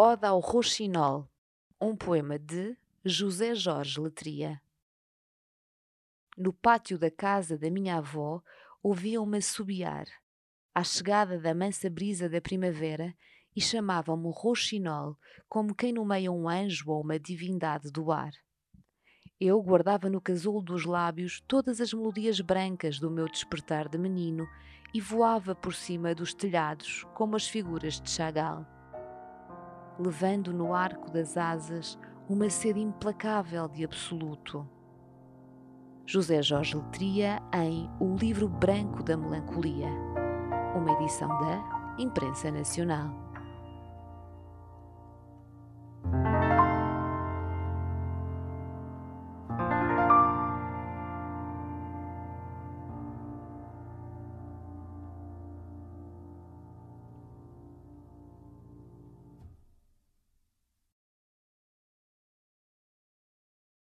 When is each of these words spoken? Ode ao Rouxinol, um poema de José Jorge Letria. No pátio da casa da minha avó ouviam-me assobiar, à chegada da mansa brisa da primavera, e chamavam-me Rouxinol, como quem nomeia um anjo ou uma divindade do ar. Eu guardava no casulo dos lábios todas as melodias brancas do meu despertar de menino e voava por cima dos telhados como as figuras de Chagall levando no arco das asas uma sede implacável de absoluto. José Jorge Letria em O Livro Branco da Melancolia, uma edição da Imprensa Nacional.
Ode 0.00 0.24
ao 0.24 0.38
Rouxinol, 0.38 1.28
um 1.80 1.96
poema 1.96 2.38
de 2.38 2.76
José 3.04 3.52
Jorge 3.56 4.00
Letria. 4.00 4.62
No 6.36 6.52
pátio 6.52 6.96
da 6.96 7.10
casa 7.10 7.58
da 7.58 7.68
minha 7.68 7.96
avó 7.96 8.40
ouviam-me 8.80 9.38
assobiar, 9.38 10.06
à 10.72 10.84
chegada 10.84 11.36
da 11.36 11.52
mansa 11.52 11.90
brisa 11.90 12.28
da 12.28 12.40
primavera, 12.40 13.12
e 13.56 13.60
chamavam-me 13.60 14.30
Rouxinol, 14.32 15.16
como 15.48 15.74
quem 15.74 15.92
nomeia 15.92 16.30
um 16.30 16.48
anjo 16.48 16.92
ou 16.92 17.02
uma 17.02 17.18
divindade 17.18 17.90
do 17.90 18.12
ar. 18.12 18.30
Eu 19.40 19.60
guardava 19.60 20.08
no 20.08 20.20
casulo 20.20 20.62
dos 20.62 20.84
lábios 20.84 21.42
todas 21.48 21.80
as 21.80 21.92
melodias 21.92 22.40
brancas 22.40 23.00
do 23.00 23.10
meu 23.10 23.28
despertar 23.28 23.88
de 23.88 23.98
menino 23.98 24.46
e 24.94 25.00
voava 25.00 25.56
por 25.56 25.74
cima 25.74 26.14
dos 26.14 26.32
telhados 26.32 27.04
como 27.16 27.34
as 27.34 27.48
figuras 27.48 28.00
de 28.00 28.08
Chagall 28.08 28.77
levando 29.98 30.52
no 30.52 30.74
arco 30.74 31.10
das 31.10 31.36
asas 31.36 31.98
uma 32.28 32.48
sede 32.48 32.80
implacável 32.80 33.66
de 33.68 33.84
absoluto. 33.84 34.68
José 36.06 36.40
Jorge 36.42 36.76
Letria 36.76 37.42
em 37.52 37.90
O 38.00 38.16
Livro 38.16 38.48
Branco 38.48 39.02
da 39.02 39.16
Melancolia, 39.16 39.90
uma 40.74 40.92
edição 40.92 41.28
da 41.40 41.94
Imprensa 41.98 42.50
Nacional. 42.50 43.27